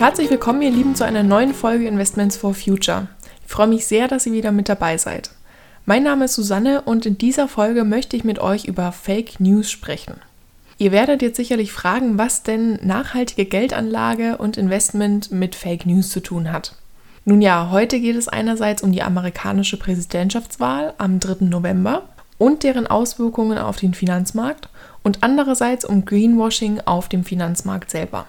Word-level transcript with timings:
Herzlich 0.00 0.30
willkommen, 0.30 0.62
ihr 0.62 0.70
Lieben, 0.70 0.94
zu 0.94 1.04
einer 1.04 1.22
neuen 1.22 1.52
Folge 1.52 1.86
Investments 1.86 2.34
for 2.34 2.54
Future. 2.54 3.08
Ich 3.44 3.52
freue 3.52 3.66
mich 3.66 3.86
sehr, 3.86 4.08
dass 4.08 4.24
ihr 4.24 4.32
wieder 4.32 4.50
mit 4.50 4.70
dabei 4.70 4.96
seid. 4.96 5.30
Mein 5.84 6.04
Name 6.04 6.24
ist 6.24 6.32
Susanne 6.32 6.80
und 6.80 7.04
in 7.04 7.18
dieser 7.18 7.48
Folge 7.48 7.84
möchte 7.84 8.16
ich 8.16 8.24
mit 8.24 8.38
euch 8.38 8.64
über 8.64 8.92
Fake 8.92 9.40
News 9.40 9.70
sprechen. 9.70 10.14
Ihr 10.78 10.90
werdet 10.90 11.20
jetzt 11.20 11.36
sicherlich 11.36 11.70
fragen, 11.70 12.16
was 12.16 12.42
denn 12.42 12.78
nachhaltige 12.82 13.44
Geldanlage 13.44 14.38
und 14.38 14.56
Investment 14.56 15.32
mit 15.32 15.54
Fake 15.54 15.84
News 15.84 16.08
zu 16.08 16.20
tun 16.20 16.50
hat. 16.50 16.76
Nun 17.26 17.42
ja, 17.42 17.68
heute 17.70 18.00
geht 18.00 18.16
es 18.16 18.26
einerseits 18.26 18.82
um 18.82 18.92
die 18.92 19.02
amerikanische 19.02 19.76
Präsidentschaftswahl 19.76 20.94
am 20.96 21.20
3. 21.20 21.44
November 21.44 22.04
und 22.38 22.62
deren 22.62 22.86
Auswirkungen 22.86 23.58
auf 23.58 23.76
den 23.76 23.92
Finanzmarkt 23.92 24.70
und 25.02 25.18
andererseits 25.20 25.84
um 25.84 26.06
Greenwashing 26.06 26.80
auf 26.86 27.10
dem 27.10 27.22
Finanzmarkt 27.22 27.90
selber. 27.90 28.24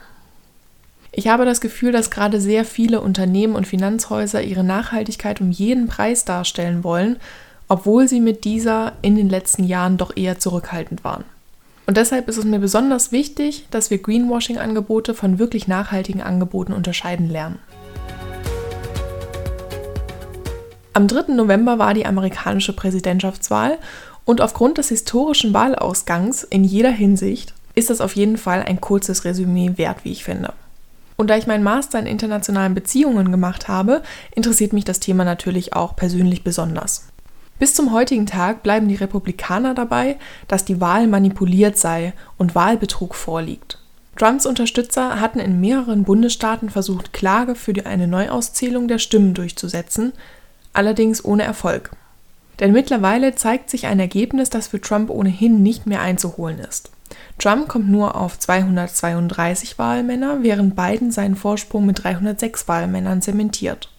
Ich 1.13 1.27
habe 1.27 1.43
das 1.43 1.59
Gefühl, 1.59 1.91
dass 1.91 2.09
gerade 2.09 2.39
sehr 2.39 2.63
viele 2.63 3.01
Unternehmen 3.01 3.55
und 3.55 3.67
Finanzhäuser 3.67 4.41
ihre 4.43 4.63
Nachhaltigkeit 4.63 5.41
um 5.41 5.51
jeden 5.51 5.87
Preis 5.87 6.23
darstellen 6.23 6.85
wollen, 6.85 7.17
obwohl 7.67 8.07
sie 8.07 8.21
mit 8.21 8.45
dieser 8.45 8.93
in 9.01 9.17
den 9.17 9.27
letzten 9.27 9.65
Jahren 9.65 9.97
doch 9.97 10.15
eher 10.15 10.39
zurückhaltend 10.39 11.03
waren. 11.03 11.25
Und 11.85 11.97
deshalb 11.97 12.29
ist 12.29 12.37
es 12.37 12.45
mir 12.45 12.59
besonders 12.59 13.11
wichtig, 13.11 13.65
dass 13.71 13.91
wir 13.91 13.97
Greenwashing-Angebote 13.97 15.13
von 15.13 15.37
wirklich 15.37 15.67
nachhaltigen 15.67 16.21
Angeboten 16.21 16.71
unterscheiden 16.71 17.29
lernen. 17.29 17.59
Am 20.93 21.09
3. 21.09 21.33
November 21.33 21.77
war 21.77 21.93
die 21.93 22.05
amerikanische 22.05 22.73
Präsidentschaftswahl 22.73 23.79
und 24.23 24.39
aufgrund 24.39 24.77
des 24.77 24.87
historischen 24.87 25.53
Wahlausgangs 25.53 26.43
in 26.43 26.63
jeder 26.63 26.91
Hinsicht 26.91 27.53
ist 27.75 27.89
das 27.89 27.99
auf 27.99 28.15
jeden 28.15 28.37
Fall 28.37 28.63
ein 28.63 28.79
kurzes 28.79 29.25
Resümee 29.25 29.73
wert, 29.75 30.05
wie 30.05 30.11
ich 30.13 30.23
finde. 30.23 30.53
Und 31.21 31.27
da 31.27 31.37
ich 31.37 31.45
meinen 31.45 31.63
Master 31.63 31.99
in 31.99 32.07
internationalen 32.07 32.73
Beziehungen 32.73 33.29
gemacht 33.29 33.67
habe, 33.67 34.01
interessiert 34.33 34.73
mich 34.73 34.85
das 34.85 34.99
Thema 34.99 35.23
natürlich 35.23 35.73
auch 35.73 35.95
persönlich 35.95 36.43
besonders. 36.43 37.09
Bis 37.59 37.75
zum 37.75 37.91
heutigen 37.91 38.25
Tag 38.25 38.63
bleiben 38.63 38.87
die 38.87 38.95
Republikaner 38.95 39.75
dabei, 39.75 40.17
dass 40.47 40.65
die 40.65 40.81
Wahl 40.81 41.05
manipuliert 41.05 41.77
sei 41.77 42.13
und 42.39 42.55
Wahlbetrug 42.55 43.13
vorliegt. 43.13 43.77
Trumps 44.17 44.47
Unterstützer 44.47 45.21
hatten 45.21 45.37
in 45.37 45.61
mehreren 45.61 46.05
Bundesstaaten 46.05 46.71
versucht, 46.71 47.13
Klage 47.13 47.53
für 47.53 47.85
eine 47.85 48.07
Neuauszählung 48.07 48.87
der 48.87 48.97
Stimmen 48.97 49.35
durchzusetzen, 49.35 50.13
allerdings 50.73 51.23
ohne 51.23 51.43
Erfolg. 51.43 51.91
Denn 52.59 52.71
mittlerweile 52.73 53.35
zeigt 53.35 53.69
sich 53.69 53.87
ein 53.87 53.99
Ergebnis, 53.99 54.49
das 54.49 54.67
für 54.67 54.81
Trump 54.81 55.09
ohnehin 55.09 55.63
nicht 55.63 55.87
mehr 55.87 56.01
einzuholen 56.01 56.59
ist. 56.59 56.91
Trump 57.37 57.67
kommt 57.67 57.89
nur 57.89 58.15
auf 58.15 58.37
232 58.37 59.79
Wahlmänner, 59.79 60.43
während 60.43 60.75
Biden 60.75 61.11
seinen 61.11 61.35
Vorsprung 61.35 61.85
mit 61.85 62.03
306 62.03 62.67
Wahlmännern 62.67 63.21
zementiert. 63.21 63.89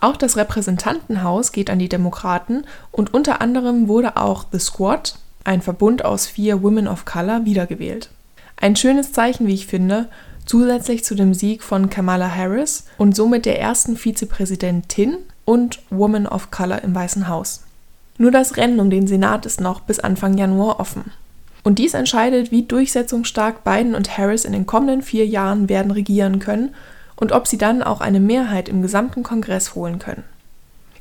Auch 0.00 0.16
das 0.16 0.36
Repräsentantenhaus 0.36 1.52
geht 1.52 1.70
an 1.70 1.78
die 1.78 1.88
Demokraten 1.88 2.64
und 2.90 3.14
unter 3.14 3.40
anderem 3.40 3.88
wurde 3.88 4.16
auch 4.16 4.44
The 4.52 4.58
Squad, 4.58 5.16
ein 5.44 5.62
Verbund 5.62 6.04
aus 6.04 6.26
vier 6.26 6.62
Women 6.62 6.88
of 6.88 7.04
Color, 7.04 7.44
wiedergewählt. 7.44 8.10
Ein 8.56 8.76
schönes 8.76 9.12
Zeichen, 9.12 9.46
wie 9.46 9.54
ich 9.54 9.66
finde, 9.66 10.08
zusätzlich 10.46 11.04
zu 11.04 11.14
dem 11.14 11.34
Sieg 11.34 11.62
von 11.62 11.90
Kamala 11.90 12.34
Harris 12.34 12.84
und 12.98 13.16
somit 13.16 13.46
der 13.46 13.60
ersten 13.60 13.96
Vizepräsidentin 13.96 15.16
und 15.44 15.80
Woman 15.90 16.26
of 16.26 16.50
Color 16.50 16.82
im 16.82 16.94
Weißen 16.94 17.28
Haus. 17.28 17.64
Nur 18.16 18.30
das 18.30 18.56
Rennen 18.56 18.80
um 18.80 18.90
den 18.90 19.06
Senat 19.06 19.44
ist 19.44 19.60
noch 19.60 19.80
bis 19.80 19.98
Anfang 19.98 20.38
Januar 20.38 20.78
offen. 20.78 21.12
Und 21.64 21.78
dies 21.78 21.94
entscheidet, 21.94 22.50
wie 22.50 22.62
durchsetzungsstark 22.62 23.64
Biden 23.64 23.94
und 23.94 24.16
Harris 24.16 24.44
in 24.44 24.52
den 24.52 24.66
kommenden 24.66 25.02
vier 25.02 25.26
Jahren 25.26 25.68
werden 25.68 25.90
regieren 25.90 26.38
können 26.38 26.74
und 27.16 27.32
ob 27.32 27.46
sie 27.46 27.58
dann 27.58 27.82
auch 27.82 28.00
eine 28.00 28.20
Mehrheit 28.20 28.68
im 28.68 28.82
gesamten 28.82 29.22
Kongress 29.22 29.74
holen 29.74 29.98
können. 29.98 30.24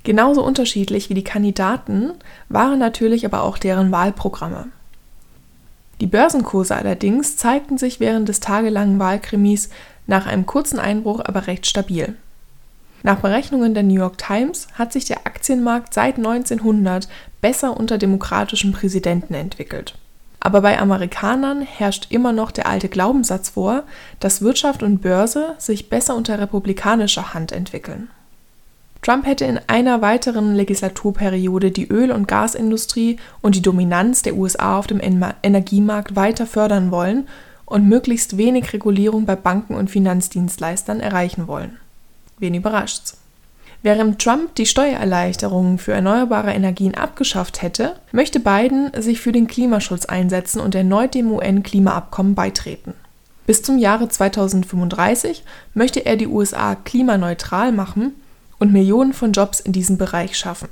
Genauso 0.03 0.43
unterschiedlich 0.43 1.09
wie 1.09 1.13
die 1.13 1.23
Kandidaten 1.23 2.11
waren 2.49 2.79
natürlich 2.79 3.25
aber 3.25 3.43
auch 3.43 3.57
deren 3.57 3.91
Wahlprogramme. 3.91 4.67
Die 6.01 6.07
Börsenkurse 6.07 6.75
allerdings 6.75 7.37
zeigten 7.37 7.77
sich 7.77 7.99
während 7.99 8.27
des 8.27 8.39
tagelangen 8.39 8.99
Wahlkrimis 8.99 9.69
nach 10.07 10.25
einem 10.25 10.45
kurzen 10.45 10.79
Einbruch 10.79 11.21
aber 11.23 11.47
recht 11.47 11.65
stabil. 11.65 12.15
Nach 13.05 13.19
Berechnungen 13.19 13.73
der 13.73 13.83
New 13.83 13.95
York 13.95 14.17
Times 14.17 14.67
hat 14.75 14.93
sich 14.93 15.03
der 15.03 15.27
Aktienmarkt 15.27 15.93
seit 15.93 16.17
1900 16.17 17.09
besser 17.41 17.77
unter 17.77 17.97
demokratischen 17.97 18.71
Präsidenten 18.71 19.33
entwickelt. 19.33 19.95
Aber 20.39 20.61
bei 20.61 20.79
Amerikanern 20.79 21.61
herrscht 21.61 22.07
immer 22.09 22.31
noch 22.31 22.51
der 22.51 22.65
alte 22.65 22.87
Glaubenssatz 22.87 23.49
vor, 23.49 23.83
dass 24.21 24.41
Wirtschaft 24.41 24.83
und 24.83 25.01
Börse 25.01 25.55
sich 25.57 25.89
besser 25.89 26.15
unter 26.15 26.39
republikanischer 26.39 27.33
Hand 27.33 27.51
entwickeln. 27.51 28.09
Trump 29.01 29.25
hätte 29.25 29.43
in 29.43 29.59
einer 29.67 30.01
weiteren 30.01 30.55
Legislaturperiode 30.55 31.71
die 31.71 31.89
Öl- 31.89 32.11
und 32.11 32.29
Gasindustrie 32.29 33.17
und 33.41 33.55
die 33.55 33.61
Dominanz 33.61 34.21
der 34.21 34.35
USA 34.35 34.79
auf 34.79 34.87
dem 34.87 35.01
Energiemarkt 35.43 36.15
weiter 36.15 36.47
fördern 36.47 36.89
wollen 36.89 37.27
und 37.65 37.87
möglichst 37.87 38.37
wenig 38.37 38.71
Regulierung 38.71 39.25
bei 39.25 39.35
Banken 39.35 39.75
und 39.75 39.91
Finanzdienstleistern 39.91 41.01
erreichen 41.01 41.47
wollen. 41.47 41.79
Wen 42.43 42.55
überrascht's? 42.55 43.15
Während 43.83 44.21
Trump 44.21 44.55
die 44.55 44.65
Steuererleichterungen 44.65 45.77
für 45.77 45.93
erneuerbare 45.93 46.51
Energien 46.51 46.93
abgeschafft 46.93 47.61
hätte, 47.61 47.95
möchte 48.11 48.41
Biden 48.41 48.91
sich 49.01 49.21
für 49.21 49.31
den 49.31 49.47
Klimaschutz 49.47 50.03
einsetzen 50.03 50.59
und 50.59 50.75
erneut 50.75 51.15
dem 51.15 51.31
UN-Klimaabkommen 51.31 52.35
beitreten. 52.35 52.95
Bis 53.47 53.63
zum 53.63 53.77
Jahre 53.77 54.09
2035 54.09 55.45
möchte 55.73 56.05
er 56.05 56.17
die 56.17 56.27
USA 56.27 56.75
klimaneutral 56.75 57.71
machen 57.71 58.13
und 58.59 58.73
Millionen 58.73 59.13
von 59.13 59.31
Jobs 59.31 59.61
in 59.61 59.71
diesem 59.71 59.97
Bereich 59.97 60.37
schaffen. 60.37 60.67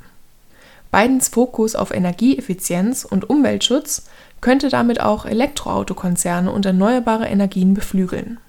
Bidens 0.91 1.29
Fokus 1.29 1.75
auf 1.75 1.91
Energieeffizienz 1.91 3.05
und 3.05 3.29
Umweltschutz 3.29 4.07
könnte 4.41 4.67
damit 4.67 4.99
auch 4.99 5.25
Elektroautokonzerne 5.25 6.51
und 6.51 6.65
erneuerbare 6.65 7.27
Energien 7.27 7.73
beflügeln. 7.73 8.41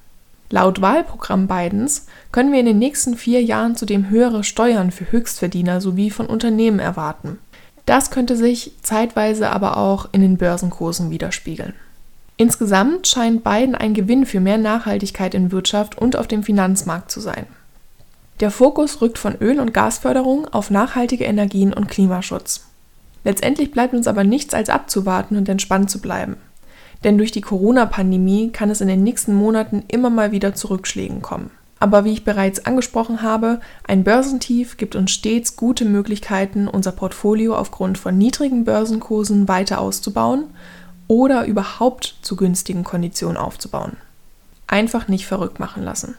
Laut 0.53 0.83
Wahlprogramm 0.83 1.49
Bidens 1.49 2.05
können 2.31 2.53
wir 2.53 2.61
in 2.61 2.67
den 2.67 2.79
nächsten 2.79 3.17
vier 3.17 3.43
Jahren 3.43 3.75
zudem 3.75 4.11
höhere 4.11 4.45
Steuern 4.45 4.91
für 4.91 5.11
Höchstverdiener 5.11 5.81
sowie 5.81 6.11
von 6.11 6.27
Unternehmen 6.27 6.79
erwarten. 6.79 7.39
Das 7.87 8.11
könnte 8.11 8.37
sich 8.37 8.73
zeitweise 8.83 9.49
aber 9.49 9.79
auch 9.79 10.11
in 10.12 10.21
den 10.21 10.37
Börsenkursen 10.37 11.11
widerspiegeln. 11.11 11.73
Insgesamt 12.37 13.07
scheint 13.09 13.43
Biden 13.43 13.75
ein 13.75 13.95
Gewinn 13.95 14.27
für 14.27 14.41
mehr 14.41 14.59
Nachhaltigkeit 14.59 15.35
in 15.35 15.53
Wirtschaft 15.53 15.97
und 15.97 16.17
auf 16.17 16.29
dem 16.29 16.43
Finanzmarkt 16.43 17.11
zu 17.11 17.21
sein. 17.21 17.47
Der 18.41 18.51
Fokus 18.51 19.01
rückt 19.01 19.17
von 19.17 19.37
Öl- 19.37 19.59
und 19.59 19.73
Gasförderung 19.73 20.47
auf 20.49 20.69
nachhaltige 20.69 21.25
Energien 21.25 21.73
und 21.73 21.89
Klimaschutz. 21.89 22.67
Letztendlich 23.25 23.71
bleibt 23.71 23.95
uns 23.95 24.07
aber 24.07 24.23
nichts 24.23 24.53
als 24.53 24.69
abzuwarten 24.69 25.39
und 25.39 25.49
entspannt 25.49 25.91
zu 25.91 25.99
bleiben. 26.03 26.37
Denn 27.05 27.19
durch 27.19 27.33
die 27.33 27.41
Corona-Pandemie 27.41 28.51
kann 28.51 28.71
es 28.71 28.81
in 28.81 28.89
den 28.89 29.03
nächsten 29.03 29.35
Monaten 29.35 29.85
immer 29.89 30.11
mal 30.11 30.33
wieder 30.33 30.55
zu 30.55 30.69
Rückschlägen 30.69 31.23
kommen. 31.23 31.51
Aber 31.81 32.05
wie 32.05 32.13
ich 32.13 32.25
bereits 32.25 32.65
angesprochen 32.65 33.23
habe, 33.23 33.59
ein 33.89 34.05
Börsentief 34.05 34.77
gibt 34.77 34.95
uns 34.95 35.11
stets 35.11 35.57
gute 35.57 35.85
Möglichkeiten, 35.85 36.69
unser 36.69 36.93
Portfolio 36.93 37.57
aufgrund 37.57 37.99
von 37.99 38.17
niedrigen 38.17 38.65
Börsenkursen 38.65 39.49
weiter 39.49 39.81
auszubauen 39.81 40.45
oder 41.09 41.45
überhaupt 41.45 42.15
zu 42.23 42.37
günstigen 42.37 42.85
Konditionen 42.85 43.37
aufzubauen. 43.37 43.97
Einfach 44.69 45.09
nicht 45.09 45.27
verrückt 45.27 45.59
machen 45.59 45.83
lassen. 45.83 46.15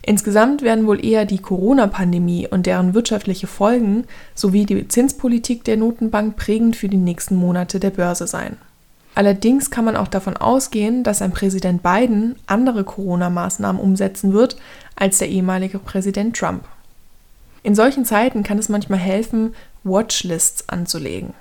Insgesamt 0.00 0.62
werden 0.62 0.86
wohl 0.86 1.04
eher 1.04 1.24
die 1.24 1.38
Corona-Pandemie 1.38 2.46
und 2.46 2.66
deren 2.66 2.94
wirtschaftliche 2.94 3.46
Folgen 3.46 4.04
sowie 4.34 4.64
die 4.64 4.86
Zinspolitik 4.86 5.64
der 5.64 5.76
Notenbank 5.76 6.36
prägend 6.36 6.76
für 6.76 6.88
die 6.88 6.98
nächsten 6.98 7.34
Monate 7.34 7.80
der 7.80 7.90
Börse 7.90 8.26
sein. 8.26 8.58
Allerdings 9.14 9.70
kann 9.70 9.84
man 9.84 9.96
auch 9.96 10.08
davon 10.08 10.36
ausgehen, 10.36 11.04
dass 11.04 11.22
ein 11.22 11.30
Präsident 11.30 11.82
Biden 11.82 12.36
andere 12.46 12.82
Corona-Maßnahmen 12.84 13.80
umsetzen 13.80 14.32
wird 14.32 14.56
als 14.96 15.18
der 15.18 15.28
ehemalige 15.28 15.78
Präsident 15.78 16.36
Trump. 16.36 16.64
In 17.62 17.74
solchen 17.74 18.04
Zeiten 18.04 18.42
kann 18.42 18.58
es 18.58 18.68
manchmal 18.68 18.98
helfen, 18.98 19.54
Watchlists 19.84 20.68
anzulegen. 20.68 21.32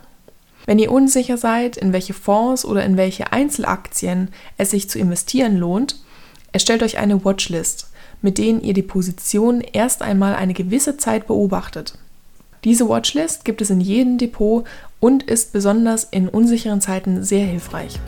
Wenn 0.66 0.80
ihr 0.80 0.92
unsicher 0.92 1.38
seid, 1.38 1.76
in 1.76 1.92
welche 1.92 2.14
Fonds 2.14 2.64
oder 2.64 2.86
in 2.86 2.96
welche 2.96 3.34
Einzelaktien 3.34 4.30
es 4.58 4.72
sich 4.72 4.90
zu 4.90 5.00
investieren 5.00 5.58
lohnt, 5.58 6.02
erstellt 6.54 6.84
euch 6.84 6.98
eine 6.98 7.26
Watchlist, 7.26 7.90
mit 8.22 8.38
denen 8.38 8.62
ihr 8.62 8.74
die 8.74 8.84
Position 8.84 9.62
erst 9.62 10.02
einmal 10.02 10.36
eine 10.36 10.54
gewisse 10.54 10.96
Zeit 10.96 11.28
beobachtet. 11.28 11.98
Diese 12.64 12.88
Watchlist 12.88 13.44
gibt 13.44 13.62
es 13.62 13.70
in 13.70 13.82
jedem 13.82 14.18
Depot 14.18 14.66
und 15.02 15.24
ist 15.24 15.52
besonders 15.52 16.06
in 16.06 16.30
unsicheren 16.30 16.80
Zeiten 16.80 17.22
sehr 17.22 17.46
hilfreich. 17.46 18.00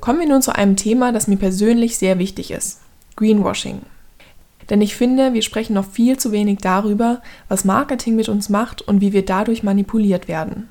Kommen 0.00 0.20
wir 0.20 0.28
nun 0.28 0.42
zu 0.42 0.54
einem 0.54 0.76
Thema, 0.76 1.12
das 1.12 1.28
mir 1.28 1.36
persönlich 1.36 1.96
sehr 1.96 2.18
wichtig 2.18 2.50
ist. 2.50 2.80
Greenwashing. 3.16 3.82
Denn 4.70 4.82
ich 4.82 4.96
finde, 4.96 5.34
wir 5.34 5.42
sprechen 5.42 5.74
noch 5.74 5.88
viel 5.88 6.18
zu 6.18 6.32
wenig 6.32 6.58
darüber, 6.58 7.22
was 7.48 7.64
Marketing 7.64 8.16
mit 8.16 8.28
uns 8.28 8.48
macht 8.48 8.82
und 8.82 9.00
wie 9.00 9.12
wir 9.12 9.24
dadurch 9.24 9.62
manipuliert 9.62 10.26
werden. 10.26 10.68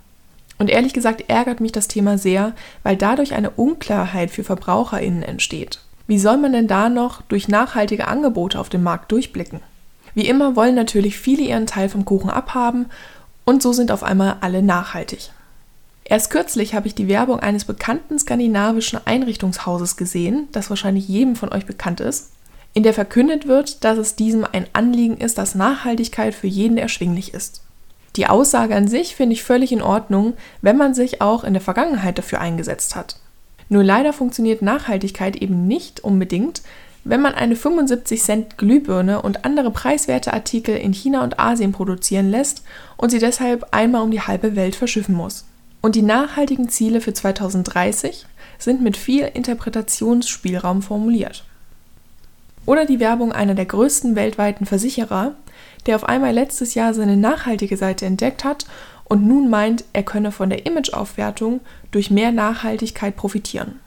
Und 0.63 0.69
ehrlich 0.69 0.93
gesagt 0.93 1.25
ärgert 1.27 1.59
mich 1.59 1.73
das 1.73 1.89
Thema 1.89 2.17
sehr, 2.17 2.53
weil 2.83 2.95
dadurch 2.95 3.33
eine 3.33 3.49
Unklarheit 3.49 4.31
für 4.31 4.45
Verbraucherinnen 4.45 5.21
entsteht. 5.21 5.81
Wie 6.07 6.17
soll 6.17 6.37
man 6.37 6.53
denn 6.53 6.69
da 6.69 6.87
noch 6.87 7.21
durch 7.23 7.49
nachhaltige 7.49 8.07
Angebote 8.07 8.57
auf 8.57 8.69
dem 8.69 8.81
Markt 8.81 9.11
durchblicken? 9.11 9.59
Wie 10.13 10.25
immer 10.25 10.55
wollen 10.55 10.75
natürlich 10.75 11.17
viele 11.17 11.43
ihren 11.43 11.65
Teil 11.65 11.89
vom 11.89 12.05
Kuchen 12.05 12.29
abhaben 12.29 12.85
und 13.43 13.61
so 13.61 13.73
sind 13.73 13.91
auf 13.91 14.03
einmal 14.03 14.37
alle 14.39 14.61
nachhaltig. 14.61 15.31
Erst 16.05 16.29
kürzlich 16.29 16.73
habe 16.73 16.87
ich 16.87 16.95
die 16.95 17.09
Werbung 17.09 17.41
eines 17.41 17.65
bekannten 17.65 18.17
skandinavischen 18.17 19.01
Einrichtungshauses 19.03 19.97
gesehen, 19.97 20.47
das 20.53 20.69
wahrscheinlich 20.69 21.09
jedem 21.09 21.35
von 21.35 21.51
euch 21.51 21.65
bekannt 21.65 21.99
ist, 21.99 22.31
in 22.73 22.83
der 22.83 22.93
verkündet 22.93 23.49
wird, 23.49 23.83
dass 23.83 23.97
es 23.97 24.15
diesem 24.15 24.47
ein 24.49 24.67
Anliegen 24.71 25.17
ist, 25.17 25.37
dass 25.37 25.55
Nachhaltigkeit 25.55 26.33
für 26.33 26.47
jeden 26.47 26.77
erschwinglich 26.77 27.33
ist. 27.33 27.63
Die 28.15 28.27
Aussage 28.27 28.75
an 28.75 28.87
sich 28.87 29.15
finde 29.15 29.33
ich 29.33 29.43
völlig 29.43 29.71
in 29.71 29.81
Ordnung, 29.81 30.33
wenn 30.61 30.77
man 30.77 30.93
sich 30.93 31.21
auch 31.21 31.43
in 31.43 31.53
der 31.53 31.61
Vergangenheit 31.61 32.17
dafür 32.17 32.39
eingesetzt 32.39 32.95
hat. 32.95 33.17
Nur 33.69 33.83
leider 33.83 34.13
funktioniert 34.13 34.61
Nachhaltigkeit 34.61 35.35
eben 35.35 35.67
nicht 35.67 36.03
unbedingt, 36.03 36.61
wenn 37.05 37.21
man 37.21 37.33
eine 37.33 37.55
75 37.55 38.21
Cent 38.21 38.57
Glühbirne 38.57 39.21
und 39.21 39.45
andere 39.45 39.71
preiswerte 39.71 40.31
Artikel 40.31 40.77
in 40.77 40.93
China 40.93 41.23
und 41.23 41.39
Asien 41.39 41.71
produzieren 41.71 42.29
lässt 42.29 42.63
und 42.97 43.09
sie 43.09 43.19
deshalb 43.19 43.67
einmal 43.71 44.03
um 44.03 44.11
die 44.11 44.21
halbe 44.21 44.55
Welt 44.55 44.75
verschiffen 44.75 45.15
muss. 45.15 45.45
Und 45.81 45.95
die 45.95 46.01
nachhaltigen 46.01 46.69
Ziele 46.69 47.01
für 47.01 47.13
2030 47.13 48.25
sind 48.57 48.81
mit 48.81 48.95
viel 48.95 49.29
Interpretationsspielraum 49.33 50.81
formuliert. 50.81 51.43
Oder 52.65 52.85
die 52.85 53.01
Werbung 53.01 53.33
einer 53.33 53.55
der 53.55 53.65
größten 53.65 54.15
weltweiten 54.15 54.65
Versicherer, 54.65 55.35
der 55.85 55.95
auf 55.95 56.03
einmal 56.03 56.33
letztes 56.33 56.73
Jahr 56.73 56.93
seine 56.93 57.17
nachhaltige 57.17 57.77
Seite 57.77 58.05
entdeckt 58.05 58.43
hat 58.43 58.65
und 59.05 59.27
nun 59.27 59.49
meint, 59.49 59.83
er 59.93 60.03
könne 60.03 60.31
von 60.31 60.49
der 60.49 60.65
Imageaufwertung 60.65 61.61
durch 61.91 62.09
mehr 62.09 62.31
Nachhaltigkeit 62.31 63.15
profitieren. 63.15 63.79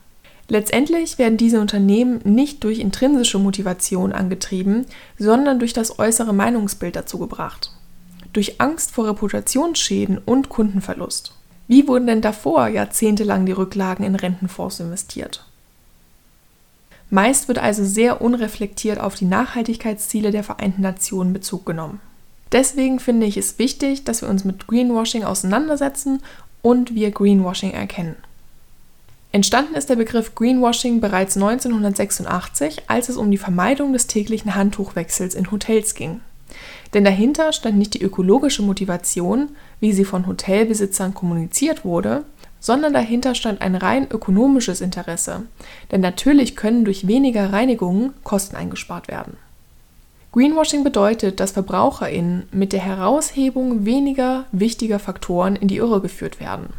Letztendlich 0.49 1.19
werden 1.19 1.37
diese 1.37 1.61
Unternehmen 1.61 2.21
nicht 2.23 2.63
durch 2.63 2.79
intrinsische 2.79 3.39
Motivation 3.39 4.13
angetrieben, 4.13 4.87
sondern 5.19 5.59
durch 5.59 5.73
das 5.73 5.99
äußere 5.99 6.33
Meinungsbild 6.33 6.95
dazu 6.95 7.19
gebracht. 7.19 7.73
Durch 8.33 8.61
Angst 8.61 8.93
vor 8.93 9.09
Reputationsschäden 9.09 10.19
und 10.19 10.49
Kundenverlust. 10.49 11.33
Wie 11.67 11.89
wurden 11.89 12.07
denn 12.07 12.21
davor 12.21 12.69
jahrzehntelang 12.69 13.45
die 13.45 13.53
Rücklagen 13.53 14.05
in 14.05 14.15
Rentenfonds 14.15 14.79
investiert? 14.79 15.45
Meist 17.11 17.49
wird 17.49 17.59
also 17.59 17.85
sehr 17.85 18.21
unreflektiert 18.21 18.99
auf 18.99 19.15
die 19.15 19.27
Nachhaltigkeitsziele 19.27 20.31
der 20.33 20.43
Vereinten 20.43 20.83
Nationen 20.83 21.33
Bezug 21.33 21.65
genommen. 21.65 22.01
Deswegen 22.53 23.01
finde 23.01 23.27
ich 23.27 23.37
es 23.37 23.59
wichtig, 23.59 24.05
dass 24.05 24.23
wir 24.23 24.29
uns 24.29 24.45
mit 24.45 24.67
Greenwashing 24.67 25.25
auseinandersetzen 25.25 26.23
und 26.63 26.95
wir 26.95 27.11
Greenwashing 27.11 27.73
erkennen. 27.73 28.17
Entstanden 29.33 29.75
ist 29.75 29.91
der 29.91 29.97
Begriff 29.97 30.35
Greenwashing 30.35 31.01
bereits 31.01 31.37
1986, 31.37 32.85
als 32.87 33.09
es 33.09 33.17
um 33.17 33.31
die 33.31 33.39
Vermeidung 33.39 33.93
des 33.93 34.07
täglichen 34.07 34.55
Handtuchwechsels 34.55 35.35
in 35.35 35.51
Hotels 35.51 35.95
ging. 35.95 36.21
Denn 36.95 37.05
dahinter 37.05 37.53
stand 37.53 37.77
nicht 37.77 37.95
die 37.95 38.03
ökologische 38.03 38.63
Motivation, 38.63 39.51
wie 39.81 39.93
sie 39.93 40.05
von 40.05 40.27
Hotelbesitzern 40.27 41.13
kommuniziert 41.13 41.85
wurde, 41.85 42.25
sondern 42.61 42.93
dahinter 42.93 43.35
stand 43.35 43.61
ein 43.61 43.75
rein 43.75 44.07
ökonomisches 44.11 44.81
Interesse. 44.81 45.43
Denn 45.91 46.01
natürlich 46.01 46.57
können 46.57 46.85
durch 46.85 47.07
weniger 47.07 47.53
Reinigungen 47.53 48.13
Kosten 48.25 48.57
eingespart 48.57 49.09
werden. 49.09 49.37
Greenwashing 50.33 50.85
bedeutet, 50.85 51.41
dass 51.41 51.53
VerbraucherInnen 51.53 52.49
mit 52.53 52.73
der 52.73 52.81
Heraushebung 52.81 53.87
weniger 53.87 54.45
wichtiger 54.53 54.99
Faktoren 54.99 55.57
in 55.57 55.69
die 55.69 55.79
Irre 55.79 56.01
geführt 56.01 56.41
werden. 56.41 56.75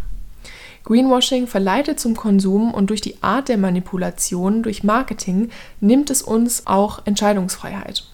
Greenwashing 0.84 1.48
verleitet 1.48 2.00
zum 2.00 2.16
Konsum 2.16 2.74
und 2.74 2.92
durch 2.92 3.02
die 3.02 3.22
Art 3.22 3.50
der 3.50 3.58
Manipulation 3.58 4.64
durch 4.64 4.84
Marketing 4.84 5.50
nimmt 5.82 6.10
es 6.10 6.22
uns 6.22 6.68
auch 6.68 7.06
Entscheidungsfreiheit. 7.06 8.06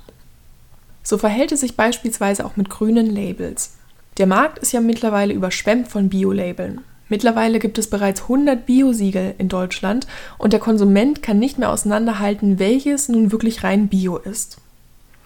So 1.03 1.17
verhält 1.17 1.51
es 1.51 1.59
sich 1.59 1.75
beispielsweise 1.75 2.45
auch 2.45 2.55
mit 2.55 2.69
grünen 2.69 3.13
Labels. 3.13 3.75
Der 4.17 4.27
Markt 4.27 4.59
ist 4.59 4.71
ja 4.71 4.79
mittlerweile 4.79 5.33
überschwemmt 5.33 5.89
von 5.89 6.09
Bio-Labeln. 6.09 6.81
Mittlerweile 7.09 7.59
gibt 7.59 7.77
es 7.77 7.89
bereits 7.89 8.23
100 8.23 8.65
Bio-Siegel 8.65 9.35
in 9.37 9.49
Deutschland 9.49 10.07
und 10.37 10.53
der 10.53 10.59
Konsument 10.59 11.21
kann 11.21 11.39
nicht 11.39 11.59
mehr 11.59 11.71
auseinanderhalten, 11.71 12.59
welches 12.59 13.09
nun 13.09 13.31
wirklich 13.31 13.63
rein 13.63 13.87
Bio 13.87 14.17
ist. 14.17 14.57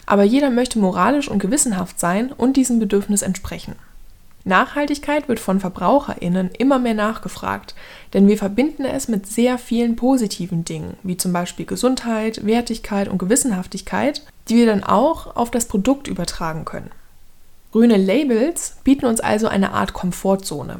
Aber 0.06 0.24
jeder 0.24 0.50
möchte 0.50 0.80
moralisch 0.80 1.28
und 1.28 1.40
gewissenhaft 1.40 2.00
sein 2.00 2.32
und 2.32 2.58
diesem 2.58 2.80
Bedürfnis 2.80 3.22
entsprechen. 3.22 3.76
Nachhaltigkeit 4.48 5.28
wird 5.28 5.40
von 5.40 5.60
Verbraucherinnen 5.60 6.52
immer 6.58 6.80
mehr 6.80 6.94
nachgefragt, 6.94 7.76
denn 8.14 8.28
wir 8.28 8.38
verbinden 8.38 8.86
es 8.86 9.10
mit 9.10 9.28
sehr 9.28 9.58
vielen 9.58 9.98
positiven 9.98 10.64
Dingen, 10.64 10.96
wie 11.04 11.18
zum 11.18 11.34
Beispiel 11.34 11.66
Gesundheit, 11.66 12.46
Wertigkeit 12.46 13.10
und 13.10 13.18
Gewissenhaftigkeit, 13.18 14.22
die 14.48 14.56
wir 14.56 14.66
dann 14.66 14.84
auch 14.86 15.36
auf 15.36 15.52
das 15.52 15.66
Produkt 15.66 16.08
übertragen 16.08 16.64
können. 16.64 16.92
Grüne 17.74 17.98
Labels 17.98 18.78
bieten 18.86 19.06
uns 19.06 19.20
also 19.20 19.48
eine 19.48 19.74
Art 19.74 19.92
Komfortzone. 19.92 20.80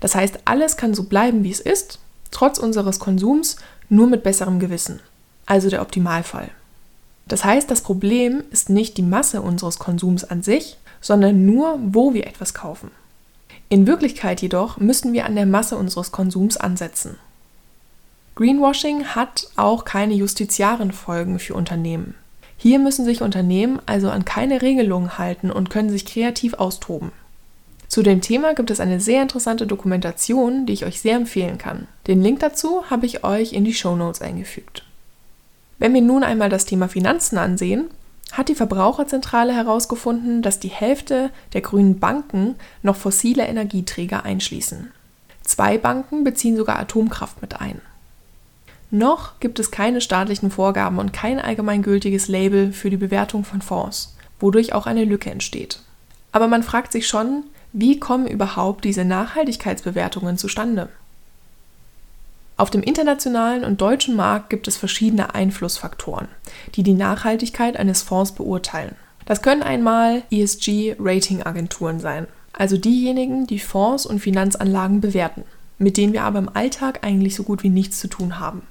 Das 0.00 0.14
heißt, 0.14 0.40
alles 0.44 0.76
kann 0.76 0.94
so 0.94 1.04
bleiben, 1.04 1.44
wie 1.44 1.50
es 1.50 1.60
ist, 1.60 1.98
trotz 2.30 2.58
unseres 2.58 2.98
Konsums, 2.98 3.56
nur 3.88 4.06
mit 4.06 4.22
besserem 4.22 4.60
Gewissen. 4.60 5.00
Also 5.46 5.68
der 5.68 5.82
Optimalfall. 5.82 6.50
Das 7.26 7.44
heißt, 7.44 7.70
das 7.70 7.82
Problem 7.82 8.42
ist 8.50 8.70
nicht 8.70 8.96
die 8.96 9.02
Masse 9.02 9.42
unseres 9.42 9.78
Konsums 9.78 10.24
an 10.24 10.42
sich, 10.42 10.78
sondern 11.00 11.46
nur, 11.46 11.78
wo 11.80 12.14
wir 12.14 12.26
etwas 12.26 12.54
kaufen. 12.54 12.90
In 13.68 13.86
Wirklichkeit 13.86 14.42
jedoch 14.42 14.78
müssen 14.78 15.12
wir 15.12 15.26
an 15.26 15.36
der 15.36 15.46
Masse 15.46 15.76
unseres 15.76 16.10
Konsums 16.10 16.56
ansetzen. 16.56 17.16
Greenwashing 18.34 19.04
hat 19.04 19.48
auch 19.56 19.84
keine 19.84 20.14
justiziaren 20.14 20.92
Folgen 20.92 21.38
für 21.38 21.54
Unternehmen. 21.54 22.14
Hier 22.56 22.78
müssen 22.78 23.04
sich 23.04 23.22
Unternehmen 23.22 23.80
also 23.86 24.10
an 24.10 24.24
keine 24.24 24.60
Regelungen 24.60 25.18
halten 25.18 25.50
und 25.50 25.70
können 25.70 25.90
sich 25.90 26.04
kreativ 26.04 26.54
austoben. 26.54 27.12
Zu 27.90 28.04
dem 28.04 28.20
Thema 28.20 28.54
gibt 28.54 28.70
es 28.70 28.78
eine 28.78 29.00
sehr 29.00 29.20
interessante 29.20 29.66
Dokumentation, 29.66 30.64
die 30.64 30.74
ich 30.74 30.86
euch 30.86 31.00
sehr 31.00 31.16
empfehlen 31.16 31.58
kann. 31.58 31.88
Den 32.06 32.22
Link 32.22 32.38
dazu 32.38 32.88
habe 32.88 33.04
ich 33.04 33.24
euch 33.24 33.52
in 33.52 33.64
die 33.64 33.74
Show 33.74 33.96
Notes 33.96 34.22
eingefügt. 34.22 34.84
Wenn 35.80 35.92
wir 35.92 36.00
nun 36.00 36.22
einmal 36.22 36.50
das 36.50 36.66
Thema 36.66 36.88
Finanzen 36.88 37.36
ansehen, 37.36 37.90
hat 38.30 38.48
die 38.48 38.54
Verbraucherzentrale 38.54 39.52
herausgefunden, 39.52 40.40
dass 40.40 40.60
die 40.60 40.68
Hälfte 40.68 41.30
der 41.52 41.62
grünen 41.62 41.98
Banken 41.98 42.54
noch 42.84 42.94
fossile 42.94 43.44
Energieträger 43.48 44.24
einschließen. 44.24 44.92
Zwei 45.42 45.76
Banken 45.76 46.22
beziehen 46.22 46.56
sogar 46.56 46.78
Atomkraft 46.78 47.42
mit 47.42 47.60
ein. 47.60 47.80
Noch 48.92 49.40
gibt 49.40 49.58
es 49.58 49.72
keine 49.72 50.00
staatlichen 50.00 50.52
Vorgaben 50.52 51.00
und 51.00 51.12
kein 51.12 51.40
allgemeingültiges 51.40 52.28
Label 52.28 52.72
für 52.72 52.88
die 52.88 52.96
Bewertung 52.96 53.42
von 53.42 53.62
Fonds, 53.62 54.14
wodurch 54.38 54.74
auch 54.74 54.86
eine 54.86 55.04
Lücke 55.04 55.32
entsteht. 55.32 55.80
Aber 56.30 56.46
man 56.46 56.62
fragt 56.62 56.92
sich 56.92 57.08
schon, 57.08 57.42
wie 57.72 58.00
kommen 58.00 58.26
überhaupt 58.26 58.84
diese 58.84 59.04
Nachhaltigkeitsbewertungen 59.04 60.38
zustande? 60.38 60.88
Auf 62.56 62.70
dem 62.70 62.82
internationalen 62.82 63.64
und 63.64 63.80
deutschen 63.80 64.16
Markt 64.16 64.50
gibt 64.50 64.68
es 64.68 64.76
verschiedene 64.76 65.34
Einflussfaktoren, 65.34 66.28
die 66.74 66.82
die 66.82 66.92
Nachhaltigkeit 66.92 67.76
eines 67.76 68.02
Fonds 68.02 68.32
beurteilen. 68.32 68.96
Das 69.24 69.40
können 69.40 69.62
einmal 69.62 70.22
ESG-Rating-Agenturen 70.30 72.00
sein, 72.00 72.26
also 72.52 72.76
diejenigen, 72.76 73.46
die 73.46 73.60
Fonds 73.60 74.04
und 74.04 74.18
Finanzanlagen 74.18 75.00
bewerten, 75.00 75.44
mit 75.78 75.96
denen 75.96 76.12
wir 76.12 76.24
aber 76.24 76.40
im 76.40 76.50
Alltag 76.54 76.98
eigentlich 77.02 77.34
so 77.34 77.44
gut 77.44 77.62
wie 77.62 77.70
nichts 77.70 77.98
zu 78.00 78.08
tun 78.08 78.38
haben. 78.38 78.62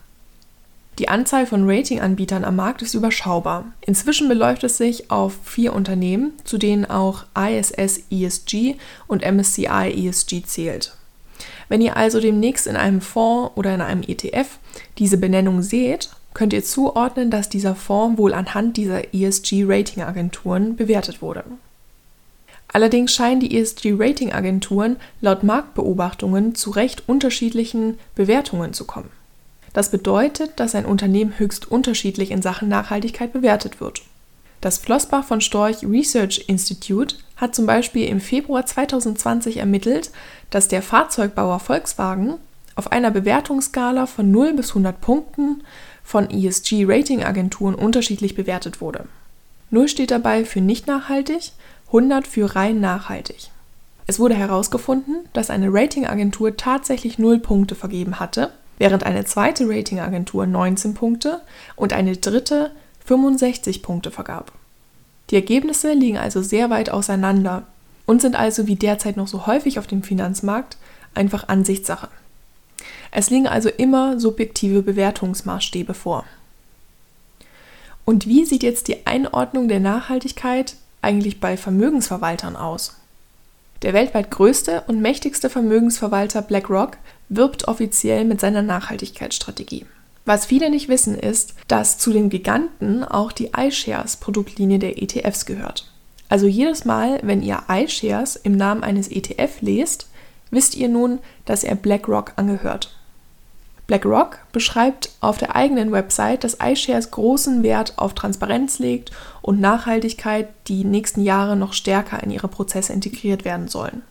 Die 0.99 1.07
Anzahl 1.07 1.45
von 1.45 1.69
Ratinganbietern 1.69 2.43
am 2.43 2.57
Markt 2.57 2.81
ist 2.81 2.93
überschaubar. 2.93 3.71
Inzwischen 3.79 4.27
beläuft 4.27 4.65
es 4.65 4.75
sich 4.75 5.09
auf 5.09 5.33
vier 5.45 5.71
Unternehmen, 5.71 6.33
zu 6.43 6.57
denen 6.57 6.83
auch 6.83 7.23
ISS 7.37 8.03
ESG 8.11 8.75
und 9.07 9.23
MSCI 9.23 9.93
ESG 9.95 10.43
zählt. 10.43 10.93
Wenn 11.69 11.79
ihr 11.79 11.95
also 11.95 12.19
demnächst 12.19 12.67
in 12.67 12.75
einem 12.75 12.99
Fonds 12.99 13.55
oder 13.55 13.73
in 13.73 13.79
einem 13.79 14.03
ETF 14.03 14.59
diese 14.97 15.17
Benennung 15.17 15.61
seht, 15.61 16.09
könnt 16.33 16.51
ihr 16.51 16.65
zuordnen, 16.65 17.31
dass 17.31 17.47
dieser 17.47 17.75
Fonds 17.75 18.17
wohl 18.17 18.33
anhand 18.33 18.75
dieser 18.75 19.13
ESG-Rating-Agenturen 19.13 20.75
bewertet 20.75 21.21
wurde. 21.21 21.45
Allerdings 22.67 23.13
scheinen 23.13 23.39
die 23.39 23.57
ESG-Rating-Agenturen 23.57 24.97
laut 25.21 25.43
Marktbeobachtungen 25.43 26.55
zu 26.55 26.71
recht 26.71 27.07
unterschiedlichen 27.07 27.97
Bewertungen 28.15 28.73
zu 28.73 28.83
kommen. 28.83 29.09
Das 29.73 29.91
bedeutet, 29.91 30.59
dass 30.59 30.75
ein 30.75 30.85
Unternehmen 30.85 31.37
höchst 31.37 31.69
unterschiedlich 31.69 32.31
in 32.31 32.41
Sachen 32.41 32.69
Nachhaltigkeit 32.69 33.33
bewertet 33.33 33.79
wird. 33.79 34.01
Das 34.61 34.77
Flossbach 34.77 35.23
von 35.23 35.39
Storch 35.39 35.83
Research 35.83 36.45
Institute 36.47 37.15
hat 37.37 37.55
zum 37.55 37.65
Beispiel 37.65 38.07
im 38.07 38.19
Februar 38.19 38.65
2020 38.65 39.57
ermittelt, 39.57 40.11
dass 40.49 40.67
der 40.67 40.81
Fahrzeugbauer 40.81 41.59
Volkswagen 41.59 42.35
auf 42.75 42.91
einer 42.91 43.11
Bewertungsskala 43.11 44.05
von 44.05 44.31
0 44.31 44.53
bis 44.53 44.69
100 44.69 44.99
Punkten 44.99 45.63
von 46.03 46.29
ESG-Rating-Agenturen 46.29 47.75
unterschiedlich 47.75 48.35
bewertet 48.35 48.81
wurde. 48.81 49.05
0 49.69 49.87
steht 49.87 50.11
dabei 50.11 50.43
für 50.43 50.61
nicht 50.61 50.87
nachhaltig, 50.87 51.51
100 51.87 52.27
für 52.27 52.55
rein 52.55 52.79
nachhaltig. 52.79 53.51
Es 54.07 54.19
wurde 54.19 54.35
herausgefunden, 54.35 55.17
dass 55.33 55.49
eine 55.49 55.71
Ratingagentur 55.71 56.57
tatsächlich 56.57 57.19
0 57.19 57.39
Punkte 57.39 57.75
vergeben 57.75 58.19
hatte, 58.19 58.51
während 58.79 59.03
eine 59.03 59.25
zweite 59.25 59.69
Ratingagentur 59.69 60.47
19 60.47 60.95
Punkte 60.95 61.41
und 61.75 61.93
eine 61.93 62.17
dritte 62.17 62.71
65 63.05 63.83
Punkte 63.83 64.09
vergab. 64.09 64.51
Die 65.29 65.35
Ergebnisse 65.35 65.93
liegen 65.93 66.17
also 66.17 66.41
sehr 66.41 66.71
weit 66.71 66.89
auseinander 66.89 67.67
und 68.07 68.21
sind 68.21 68.35
also 68.35 68.65
wie 68.65 68.75
derzeit 68.75 69.17
noch 69.17 69.27
so 69.27 69.45
häufig 69.45 69.77
auf 69.77 69.85
dem 69.85 70.01
Finanzmarkt 70.01 70.77
einfach 71.13 71.47
Ansichtssache. 71.47 72.07
Es 73.11 73.29
liegen 73.29 73.47
also 73.47 73.69
immer 73.69 74.19
subjektive 74.19 74.81
Bewertungsmaßstäbe 74.81 75.93
vor. 75.93 76.25
Und 78.05 78.25
wie 78.25 78.45
sieht 78.45 78.63
jetzt 78.63 78.87
die 78.87 79.05
Einordnung 79.05 79.67
der 79.67 79.79
Nachhaltigkeit 79.79 80.75
eigentlich 81.01 81.39
bei 81.39 81.57
Vermögensverwaltern 81.57 82.55
aus? 82.55 82.98
Der 83.81 83.93
weltweit 83.93 84.29
größte 84.29 84.83
und 84.87 85.01
mächtigste 85.01 85.49
Vermögensverwalter 85.49 86.41
BlackRock 86.41 86.97
wirbt 87.29 87.67
offiziell 87.67 88.25
mit 88.25 88.41
seiner 88.41 88.61
Nachhaltigkeitsstrategie. 88.61 89.85
Was 90.25 90.45
viele 90.45 90.69
nicht 90.69 90.89
wissen, 90.89 91.17
ist, 91.17 91.55
dass 91.67 91.97
zu 91.97 92.11
den 92.11 92.29
Giganten 92.29 93.03
auch 93.03 93.31
die 93.31 93.51
iShares 93.57 94.17
Produktlinie 94.17 94.79
der 94.79 95.01
ETFs 95.01 95.45
gehört. 95.45 95.91
Also 96.27 96.45
jedes 96.45 96.85
Mal, 96.85 97.19
wenn 97.23 97.41
ihr 97.41 97.63
iShares 97.69 98.35
im 98.35 98.55
Namen 98.55 98.83
eines 98.83 99.07
ETF 99.07 99.61
lest, 99.61 100.07
wisst 100.51 100.75
ihr 100.75 100.89
nun, 100.89 101.19
dass 101.45 101.63
er 101.63 101.75
BlackRock 101.75 102.33
angehört. 102.35 102.98
BlackRock 103.89 104.37
beschreibt 104.51 105.09
auf 105.19 105.39
der 105.39 105.55
eigenen 105.55 105.91
Website, 105.91 106.43
dass 106.43 106.59
iShares 106.63 107.09
großen 107.09 107.63
Wert 107.63 107.93
auf 107.97 108.13
Transparenz 108.13 108.77
legt 108.77 109.09
und 109.41 109.59
Nachhaltigkeit 109.59 110.49
die 110.67 110.85
nächsten 110.85 111.23
Jahre 111.23 111.55
noch 111.55 111.73
stärker 111.73 112.21
in 112.21 112.29
ihre 112.29 112.47
Prozesse 112.47 112.93
integriert 112.93 113.45
werden 113.45 113.67
sollen. 113.67 114.03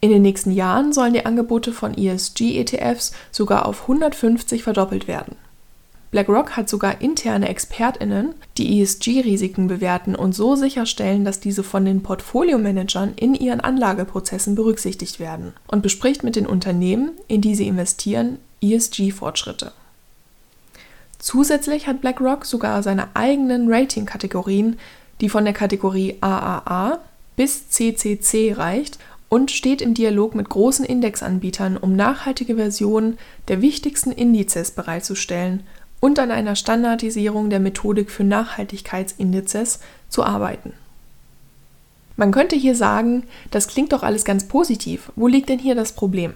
In 0.00 0.10
den 0.10 0.22
nächsten 0.22 0.50
Jahren 0.50 0.92
sollen 0.92 1.12
die 1.12 1.24
Angebote 1.26 1.72
von 1.72 1.96
ESG-ETFs 1.96 3.12
sogar 3.30 3.66
auf 3.66 3.82
150 3.82 4.64
verdoppelt 4.64 5.06
werden. 5.06 5.36
BlackRock 6.10 6.56
hat 6.56 6.68
sogar 6.68 7.00
interne 7.00 7.50
ExpertInnen, 7.50 8.34
die 8.58 8.80
ESG-Risiken 8.80 9.68
bewerten 9.68 10.16
und 10.16 10.34
so 10.34 10.56
sicherstellen, 10.56 11.24
dass 11.24 11.38
diese 11.38 11.62
von 11.62 11.84
den 11.84 12.02
Portfoliomanagern 12.02 13.12
in 13.14 13.36
ihren 13.36 13.60
Anlageprozessen 13.60 14.56
berücksichtigt 14.56 15.20
werden 15.20 15.52
und 15.68 15.84
bespricht 15.84 16.24
mit 16.24 16.34
den 16.34 16.48
Unternehmen, 16.48 17.12
in 17.28 17.42
die 17.42 17.54
sie 17.54 17.68
investieren, 17.68 18.38
ESG-Fortschritte. 18.62 19.72
Zusätzlich 21.18 21.86
hat 21.86 22.00
BlackRock 22.00 22.46
sogar 22.46 22.82
seine 22.82 23.08
eigenen 23.14 23.72
Rating-Kategorien, 23.72 24.78
die 25.20 25.28
von 25.28 25.44
der 25.44 25.52
Kategorie 25.52 26.16
AAA 26.20 26.98
bis 27.36 27.68
CCC 27.68 28.54
reicht 28.54 28.98
und 29.28 29.50
steht 29.50 29.80
im 29.80 29.94
Dialog 29.94 30.34
mit 30.34 30.48
großen 30.48 30.84
Indexanbietern, 30.84 31.76
um 31.76 31.94
nachhaltige 31.94 32.56
Versionen 32.56 33.18
der 33.48 33.62
wichtigsten 33.62 34.12
Indizes 34.12 34.72
bereitzustellen 34.72 35.62
und 36.00 36.18
an 36.18 36.30
einer 36.30 36.56
Standardisierung 36.56 37.50
der 37.50 37.60
Methodik 37.60 38.10
für 38.10 38.24
Nachhaltigkeitsindizes 38.24 39.80
zu 40.08 40.24
arbeiten. 40.24 40.72
Man 42.16 42.32
könnte 42.32 42.56
hier 42.56 42.74
sagen, 42.74 43.24
das 43.50 43.68
klingt 43.68 43.92
doch 43.92 44.02
alles 44.02 44.24
ganz 44.24 44.48
positiv. 44.48 45.12
Wo 45.16 45.26
liegt 45.26 45.48
denn 45.48 45.58
hier 45.58 45.74
das 45.74 45.92
Problem? 45.92 46.34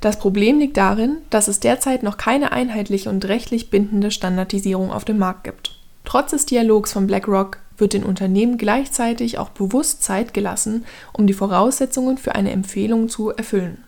Das 0.00 0.18
Problem 0.18 0.58
liegt 0.58 0.78
darin, 0.78 1.18
dass 1.28 1.48
es 1.48 1.60
derzeit 1.60 2.02
noch 2.02 2.16
keine 2.16 2.52
einheitliche 2.52 3.10
und 3.10 3.26
rechtlich 3.26 3.70
bindende 3.70 4.10
Standardisierung 4.10 4.90
auf 4.90 5.04
dem 5.04 5.18
Markt 5.18 5.44
gibt. 5.44 5.76
Trotz 6.04 6.30
des 6.30 6.46
Dialogs 6.46 6.92
von 6.92 7.06
BlackRock 7.06 7.58
wird 7.76 7.92
den 7.92 8.04
Unternehmen 8.04 8.56
gleichzeitig 8.56 9.38
auch 9.38 9.50
bewusst 9.50 10.02
Zeit 10.02 10.32
gelassen, 10.32 10.84
um 11.12 11.26
die 11.26 11.34
Voraussetzungen 11.34 12.18
für 12.18 12.34
eine 12.34 12.50
Empfehlung 12.50 13.08
zu 13.08 13.30
erfüllen. 13.30 13.84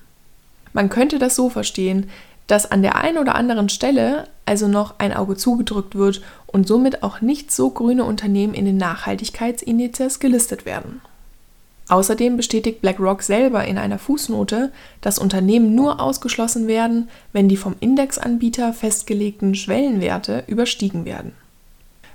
Man 0.73 0.91
könnte 0.91 1.19
das 1.19 1.35
so 1.35 1.49
verstehen, 1.51 2.11
dass 2.47 2.71
an 2.71 2.83
der 2.83 2.97
einen 2.97 3.19
oder 3.19 3.35
anderen 3.35 3.69
Stelle 3.69 4.29
also 4.45 4.69
noch 4.69 4.99
ein 4.99 5.13
Auge 5.15 5.37
zugedrückt 5.37 5.95
wird 5.95 6.23
und 6.47 6.67
somit 6.67 7.03
auch 7.03 7.21
nicht 7.21 7.51
so 7.51 7.71
grüne 7.71 8.05
Unternehmen 8.05 8.55
in 8.55 8.65
den 8.65 8.77
Nachhaltigkeitsindizes 8.77 10.19
gelistet 10.19 10.67
werden. 10.67 11.01
Außerdem 11.93 12.39
bestätigt 12.39 12.81
BlackRock 12.81 13.21
selber 13.23 13.67
in 13.67 13.77
einer 13.77 13.99
Fußnote, 13.99 14.73
dass 15.03 15.19
Unternehmen 15.19 15.75
nur 15.75 16.01
ausgeschlossen 16.01 16.67
werden, 16.67 17.11
wenn 17.35 17.51
die 17.51 17.59
vom 17.59 17.77
Indexanbieter 17.81 18.73
festgelegten 18.73 19.55
Schwellenwerte 19.55 20.43
überstiegen 20.47 21.05
werden. 21.05 21.35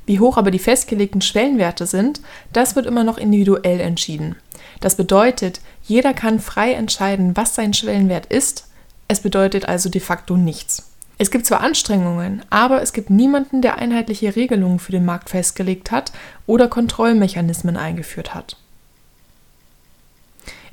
Wie 0.07 0.19
hoch 0.19 0.37
aber 0.37 0.49
die 0.49 0.57
festgelegten 0.57 1.21
Schwellenwerte 1.21 1.85
sind, 1.85 2.21
das 2.51 2.75
wird 2.75 2.87
immer 2.87 3.03
noch 3.03 3.19
individuell 3.19 3.79
entschieden. 3.79 4.35
Das 4.79 4.95
bedeutet, 4.95 5.61
jeder 5.83 6.15
kann 6.15 6.39
frei 6.39 6.73
entscheiden, 6.73 7.37
was 7.37 7.53
sein 7.53 7.75
Schwellenwert 7.75 8.25
ist. 8.25 8.69
Es 9.07 9.19
bedeutet 9.19 9.69
also 9.69 9.89
de 9.89 10.01
facto 10.01 10.37
nichts. 10.37 10.91
Es 11.19 11.29
gibt 11.29 11.45
zwar 11.45 11.61
Anstrengungen, 11.61 12.41
aber 12.49 12.81
es 12.81 12.93
gibt 12.93 13.11
niemanden, 13.11 13.61
der 13.61 13.77
einheitliche 13.77 14.35
Regelungen 14.35 14.79
für 14.79 14.91
den 14.91 15.05
Markt 15.05 15.29
festgelegt 15.29 15.91
hat 15.91 16.11
oder 16.47 16.67
Kontrollmechanismen 16.67 17.77
eingeführt 17.77 18.33
hat. 18.33 18.57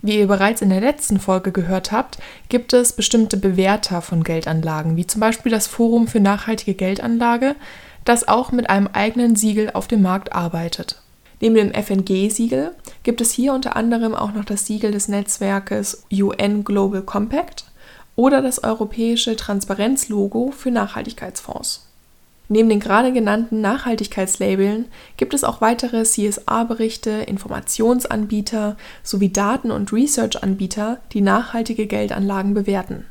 Wie 0.05 0.19
ihr 0.19 0.27
bereits 0.27 0.61
in 0.61 0.69
der 0.69 0.83
letzten 0.83 1.19
Folge 1.19 1.51
gehört 1.51 1.91
habt, 1.91 2.19
gibt 2.51 2.75
es 2.75 2.93
bestimmte 2.93 3.39
Bewerter 3.39 4.03
von 4.03 4.23
Geldanlagen, 4.23 4.99
wie 4.99 5.07
zum 5.07 5.23
Beispiel 5.23 5.51
das 5.51 5.67
Forum 5.67 6.09
für 6.09 6.21
nachhaltige 6.21 6.75
Geldanlage, 6.75 7.57
das 8.05 8.29
auch 8.29 8.53
mit 8.53 8.69
einem 8.69 8.87
eigenen 8.93 9.35
Siegel 9.35 9.71
auf 9.73 9.89
dem 9.89 10.03
Markt 10.03 10.35
arbeitet. 10.35 11.01
Neben 11.41 11.55
dem 11.55 11.73
FNG-Siegel 11.73 12.73
gibt 13.03 13.23
es 13.23 13.33
hier 13.33 13.55
unter 13.55 13.77
anderem 13.77 14.15
auch 14.15 14.35
noch 14.35 14.45
das 14.45 14.67
Siegel 14.67 14.91
des 14.91 15.09
Netzwerkes 15.09 16.05
UN 16.13 16.65
Global 16.65 17.01
Compact 17.01 17.65
oder 18.15 18.43
das 18.43 18.63
europäische 18.63 19.37
Transparenzlogo 19.37 20.51
für 20.51 20.71
Nachhaltigkeitsfonds. 20.71 21.84
Neben 22.49 22.69
den 22.69 22.81
gerade 22.81 23.13
genannten 23.13 23.63
Nachhaltigkeitslabeln 23.63 24.87
gibt 25.17 25.33
es 25.33 25.45
auch 25.45 25.61
weitere 25.61 26.03
CSA-Berichte, 26.03 27.11
Informationsanbieter 27.11 28.77
sowie 29.03 29.31
Daten- 29.31 29.71
und 29.71 29.93
Research-Anbieter, 29.93 30.99
die 31.13 31.23
nachhaltige 31.23 31.87
Geldanlagen 31.87 32.53
bewerten. 32.53 33.07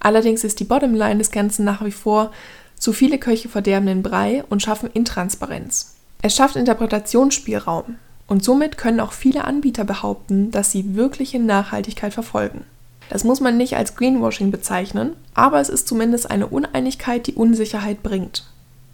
Allerdings 0.00 0.44
ist 0.44 0.60
die 0.60 0.64
Bottomline 0.64 1.18
des 1.18 1.30
Ganzen 1.30 1.64
nach 1.64 1.84
wie 1.84 1.90
vor, 1.90 2.30
zu 2.78 2.92
viele 2.92 3.18
Köche 3.18 3.48
verderben 3.48 3.86
den 3.86 4.02
Brei 4.02 4.44
und 4.48 4.62
schaffen 4.62 4.90
Intransparenz. 4.92 5.94
Es 6.22 6.34
schafft 6.34 6.56
Interpretationsspielraum 6.56 7.96
und 8.26 8.42
somit 8.42 8.78
können 8.78 9.00
auch 9.00 9.12
viele 9.12 9.44
Anbieter 9.44 9.84
behaupten, 9.84 10.50
dass 10.50 10.70
sie 10.70 10.94
wirkliche 10.94 11.38
Nachhaltigkeit 11.38 12.14
verfolgen. 12.14 12.64
Das 13.08 13.24
muss 13.24 13.40
man 13.40 13.56
nicht 13.56 13.76
als 13.76 13.96
Greenwashing 13.96 14.50
bezeichnen, 14.50 15.14
aber 15.34 15.60
es 15.60 15.68
ist 15.68 15.88
zumindest 15.88 16.30
eine 16.30 16.46
Uneinigkeit, 16.46 17.26
die 17.26 17.34
Unsicherheit 17.34 18.02
bringt. 18.02 18.44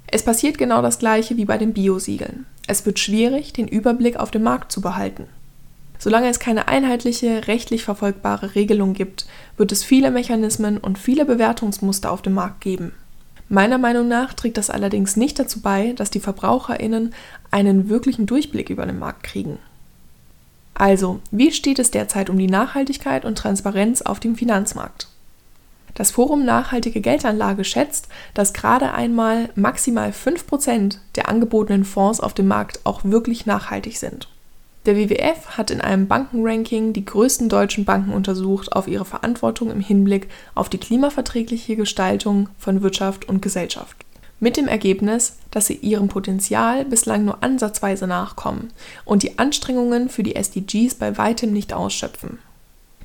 Es 0.06 0.24
passiert 0.24 0.58
genau 0.58 0.82
das 0.82 0.98
gleiche 0.98 1.36
wie 1.36 1.44
bei 1.44 1.56
den 1.56 1.72
Biosiegeln. 1.72 2.46
Es 2.66 2.84
wird 2.84 2.98
schwierig, 2.98 3.52
den 3.52 3.68
Überblick 3.68 4.16
auf 4.16 4.30
dem 4.30 4.42
Markt 4.42 4.72
zu 4.72 4.80
behalten. 4.80 5.26
Solange 5.98 6.28
es 6.28 6.40
keine 6.40 6.66
einheitliche, 6.66 7.46
rechtlich 7.46 7.84
verfolgbare 7.84 8.54
Regelung 8.54 8.94
gibt, 8.94 9.26
wird 9.56 9.70
es 9.70 9.84
viele 9.84 10.10
Mechanismen 10.10 10.78
und 10.78 10.98
viele 10.98 11.26
Bewertungsmuster 11.26 12.10
auf 12.10 12.22
dem 12.22 12.34
Markt 12.34 12.62
geben. 12.62 12.92
Meiner 13.50 13.78
Meinung 13.78 14.08
nach 14.08 14.32
trägt 14.32 14.56
das 14.56 14.70
allerdings 14.70 15.16
nicht 15.16 15.38
dazu 15.38 15.60
bei, 15.60 15.92
dass 15.92 16.10
die 16.10 16.20
Verbraucherinnen 16.20 17.12
einen 17.50 17.88
wirklichen 17.88 18.26
Durchblick 18.26 18.70
über 18.70 18.86
den 18.86 18.98
Markt 18.98 19.24
kriegen. 19.24 19.58
Also, 20.80 21.20
wie 21.30 21.52
steht 21.52 21.78
es 21.78 21.90
derzeit 21.90 22.30
um 22.30 22.38
die 22.38 22.46
Nachhaltigkeit 22.46 23.26
und 23.26 23.37
Transparenz 23.37 24.00
auf 24.00 24.18
dem 24.18 24.34
Finanzmarkt? 24.34 25.08
Das 25.92 26.10
Forum 26.10 26.46
Nachhaltige 26.46 27.02
Geldanlage 27.02 27.64
schätzt, 27.64 28.08
dass 28.32 28.54
gerade 28.54 28.94
einmal 28.94 29.50
maximal 29.56 30.08
5% 30.08 30.96
der 31.16 31.28
angebotenen 31.28 31.84
Fonds 31.84 32.20
auf 32.20 32.32
dem 32.32 32.49
Markt 32.49 32.80
auch 32.84 33.04
wirklich 33.04 33.44
nachhaltig 33.44 33.99
sind. 33.99 34.28
Der 34.87 34.96
WWF 34.96 35.58
hat 35.58 35.70
in 35.70 35.82
einem 35.82 36.08
Bankenranking 36.08 36.94
die 36.94 37.04
größten 37.04 37.50
deutschen 37.50 37.84
Banken 37.84 38.14
untersucht 38.14 38.72
auf 38.72 38.88
ihre 38.88 39.04
Verantwortung 39.04 39.70
im 39.70 39.80
Hinblick 39.80 40.28
auf 40.54 40.70
die 40.70 40.78
klimaverträgliche 40.78 41.76
Gestaltung 41.76 42.49
von 42.56 42.80
Wirtschaft 42.80 43.28
und 43.28 43.42
Gesellschaft 43.42 43.99
mit 44.40 44.56
dem 44.56 44.66
Ergebnis, 44.66 45.37
dass 45.50 45.66
sie 45.66 45.75
ihrem 45.75 46.09
Potenzial 46.09 46.85
bislang 46.85 47.25
nur 47.25 47.42
ansatzweise 47.42 48.06
nachkommen 48.06 48.73
und 49.04 49.23
die 49.23 49.38
Anstrengungen 49.38 50.09
für 50.09 50.23
die 50.23 50.35
SDGs 50.35 50.94
bei 50.97 51.16
weitem 51.18 51.52
nicht 51.52 51.73
ausschöpfen. 51.73 52.38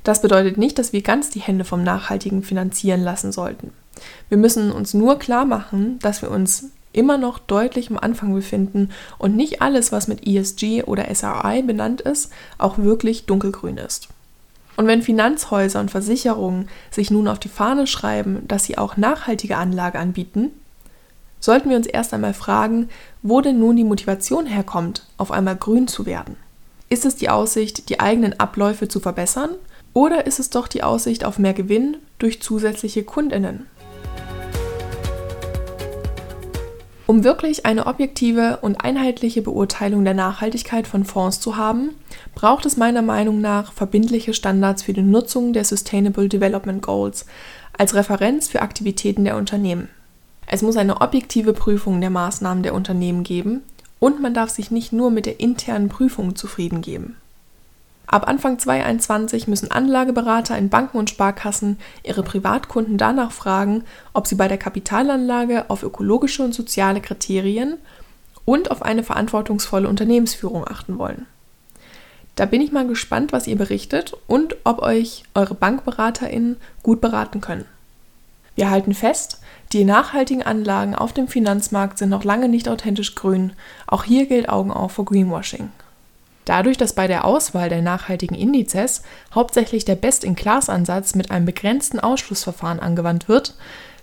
Das 0.02 0.22
bedeutet 0.22 0.56
nicht, 0.56 0.78
dass 0.78 0.92
wir 0.92 1.02
ganz 1.02 1.30
die 1.30 1.40
Hände 1.40 1.64
vom 1.64 1.82
Nachhaltigen 1.82 2.42
finanzieren 2.42 3.02
lassen 3.02 3.32
sollten. 3.32 3.72
Wir 4.28 4.38
müssen 4.38 4.72
uns 4.72 4.94
nur 4.94 5.18
klar 5.18 5.44
machen, 5.44 5.98
dass 6.00 6.22
wir 6.22 6.30
uns 6.30 6.70
immer 6.92 7.18
noch 7.18 7.38
deutlich 7.38 7.90
am 7.90 7.98
Anfang 7.98 8.32
befinden 8.32 8.90
und 9.18 9.36
nicht 9.36 9.60
alles, 9.60 9.92
was 9.92 10.08
mit 10.08 10.26
ESG 10.26 10.84
oder 10.84 11.12
SRI 11.14 11.62
benannt 11.62 12.00
ist, 12.00 12.32
auch 12.56 12.78
wirklich 12.78 13.26
dunkelgrün 13.26 13.76
ist. 13.76 14.08
Und 14.76 14.86
wenn 14.86 15.02
Finanzhäuser 15.02 15.80
und 15.80 15.90
Versicherungen 15.90 16.68
sich 16.90 17.10
nun 17.10 17.28
auf 17.28 17.38
die 17.38 17.48
Fahne 17.48 17.86
schreiben, 17.86 18.46
dass 18.46 18.64
sie 18.64 18.78
auch 18.78 18.96
nachhaltige 18.96 19.56
Anlage 19.56 19.98
anbieten, 19.98 20.50
sollten 21.40 21.70
wir 21.70 21.76
uns 21.76 21.86
erst 21.86 22.14
einmal 22.14 22.34
fragen, 22.34 22.88
wo 23.22 23.40
denn 23.40 23.58
nun 23.58 23.76
die 23.76 23.84
Motivation 23.84 24.46
herkommt, 24.46 25.06
auf 25.16 25.30
einmal 25.30 25.56
grün 25.56 25.88
zu 25.88 26.06
werden. 26.06 26.36
Ist 26.88 27.04
es 27.04 27.16
die 27.16 27.28
Aussicht, 27.28 27.88
die 27.88 28.00
eigenen 28.00 28.38
Abläufe 28.38 28.88
zu 28.88 29.00
verbessern 29.00 29.50
oder 29.92 30.26
ist 30.26 30.38
es 30.38 30.50
doch 30.50 30.68
die 30.68 30.82
Aussicht 30.82 31.24
auf 31.24 31.38
mehr 31.38 31.54
Gewinn 31.54 31.96
durch 32.18 32.42
zusätzliche 32.42 33.02
Kundinnen? 33.02 33.66
Um 37.06 37.22
wirklich 37.22 37.66
eine 37.66 37.86
objektive 37.86 38.58
und 38.62 38.84
einheitliche 38.84 39.40
Beurteilung 39.40 40.04
der 40.04 40.14
Nachhaltigkeit 40.14 40.88
von 40.88 41.04
Fonds 41.04 41.38
zu 41.38 41.56
haben, 41.56 41.90
braucht 42.34 42.66
es 42.66 42.76
meiner 42.76 43.02
Meinung 43.02 43.40
nach 43.40 43.72
verbindliche 43.72 44.34
Standards 44.34 44.82
für 44.82 44.92
die 44.92 45.02
Nutzung 45.02 45.52
der 45.52 45.64
Sustainable 45.64 46.28
Development 46.28 46.82
Goals 46.82 47.26
als 47.78 47.94
Referenz 47.94 48.48
für 48.48 48.60
Aktivitäten 48.60 49.24
der 49.24 49.36
Unternehmen. 49.36 49.88
Es 50.46 50.62
muss 50.62 50.76
eine 50.76 51.00
objektive 51.00 51.52
Prüfung 51.52 52.00
der 52.00 52.10
Maßnahmen 52.10 52.62
der 52.62 52.74
Unternehmen 52.74 53.24
geben 53.24 53.62
und 53.98 54.20
man 54.20 54.34
darf 54.34 54.50
sich 54.50 54.70
nicht 54.70 54.92
nur 54.92 55.10
mit 55.10 55.26
der 55.26 55.40
internen 55.40 55.88
Prüfung 55.88 56.36
zufrieden 56.36 56.82
geben. 56.82 57.16
Ab 58.06 58.28
Anfang 58.28 58.58
2021 58.58 59.48
müssen 59.48 59.72
Anlageberater 59.72 60.56
in 60.56 60.68
Banken 60.68 60.98
und 60.98 61.10
Sparkassen 61.10 61.76
ihre 62.04 62.22
Privatkunden 62.22 62.98
danach 62.98 63.32
fragen, 63.32 63.82
ob 64.12 64.28
sie 64.28 64.36
bei 64.36 64.46
der 64.46 64.58
Kapitalanlage 64.58 65.68
auf 65.68 65.82
ökologische 65.82 66.44
und 66.44 66.54
soziale 66.54 67.00
Kriterien 67.00 67.78
und 68.44 68.70
auf 68.70 68.82
eine 68.82 69.02
verantwortungsvolle 69.02 69.88
Unternehmensführung 69.88 70.66
achten 70.68 70.98
wollen. 70.98 71.26
Da 72.36 72.46
bin 72.46 72.60
ich 72.60 72.70
mal 72.70 72.86
gespannt, 72.86 73.32
was 73.32 73.48
ihr 73.48 73.56
berichtet 73.56 74.12
und 74.28 74.56
ob 74.62 74.82
euch 74.82 75.24
eure 75.34 75.54
BankberaterInnen 75.54 76.58
gut 76.84 77.00
beraten 77.00 77.40
können. 77.40 77.64
Wir 78.54 78.70
halten 78.70 78.94
fest, 78.94 79.40
die 79.72 79.84
nachhaltigen 79.84 80.42
Anlagen 80.42 80.94
auf 80.94 81.12
dem 81.12 81.28
Finanzmarkt 81.28 81.98
sind 81.98 82.08
noch 82.08 82.24
lange 82.24 82.48
nicht 82.48 82.68
authentisch 82.68 83.14
grün. 83.14 83.52
Auch 83.86 84.04
hier 84.04 84.26
gilt 84.26 84.48
Augen 84.48 84.70
auf 84.70 84.92
vor 84.92 85.04
Greenwashing. 85.04 85.70
Dadurch, 86.44 86.76
dass 86.76 86.92
bei 86.92 87.08
der 87.08 87.24
Auswahl 87.24 87.68
der 87.68 87.82
nachhaltigen 87.82 88.36
Indizes 88.36 89.02
hauptsächlich 89.34 89.84
der 89.84 89.96
Best-in-Class-Ansatz 89.96 91.16
mit 91.16 91.32
einem 91.32 91.44
begrenzten 91.44 91.98
Ausschlussverfahren 91.98 92.78
angewandt 92.78 93.28
wird, 93.28 93.54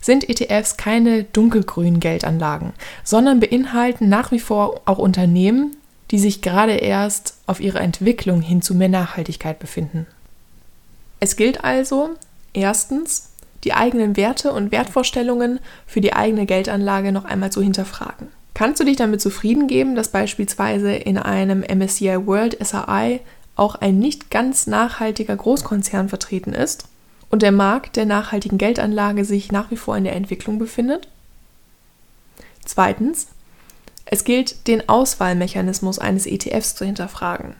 sind 0.01 0.29
ETFs 0.29 0.75
keine 0.75 1.23
dunkelgrünen 1.23 2.01
Geldanlagen, 2.01 2.73
sondern 3.05 3.39
beinhalten 3.39 4.09
nach 4.09 4.31
wie 4.31 4.41
vor 4.41 4.81
auch 4.83 4.97
Unternehmen, 4.97 5.77
die 6.11 6.19
sich 6.19 6.41
gerade 6.41 6.73
erst 6.73 7.37
auf 7.47 7.61
ihrer 7.61 7.79
Entwicklung 7.79 8.41
hin 8.41 8.61
zu 8.61 8.75
mehr 8.75 8.89
Nachhaltigkeit 8.89 9.59
befinden. 9.59 10.05
Es 11.21 11.37
gilt 11.37 11.63
also, 11.63 12.09
erstens, 12.51 13.29
die 13.63 13.73
eigenen 13.73 14.17
Werte 14.17 14.51
und 14.51 14.71
Wertvorstellungen 14.71 15.59
für 15.85 16.01
die 16.01 16.13
eigene 16.13 16.45
Geldanlage 16.45 17.11
noch 17.11 17.25
einmal 17.25 17.51
zu 17.51 17.61
hinterfragen. 17.61 18.27
Kannst 18.53 18.79
du 18.79 18.85
dich 18.85 18.97
damit 18.97 19.21
zufrieden 19.21 19.67
geben, 19.67 19.95
dass 19.95 20.09
beispielsweise 20.09 20.93
in 20.93 21.17
einem 21.17 21.61
MSCI 21.61 22.27
World 22.27 22.57
SRI 22.63 23.21
auch 23.55 23.75
ein 23.75 23.99
nicht 23.99 24.29
ganz 24.29 24.67
nachhaltiger 24.67 25.35
Großkonzern 25.35 26.09
vertreten 26.09 26.53
ist 26.53 26.85
und 27.29 27.41
der 27.41 27.51
Markt 27.51 27.95
der 27.95 28.05
nachhaltigen 28.05 28.57
Geldanlage 28.57 29.25
sich 29.25 29.51
nach 29.51 29.71
wie 29.71 29.77
vor 29.77 29.97
in 29.97 30.03
der 30.03 30.15
Entwicklung 30.15 30.59
befindet? 30.59 31.07
Zweitens, 32.65 33.27
es 34.05 34.23
gilt, 34.23 34.67
den 34.67 34.87
Auswahlmechanismus 34.87 35.97
eines 35.97 36.25
ETFs 36.25 36.75
zu 36.75 36.85
hinterfragen. 36.85 37.55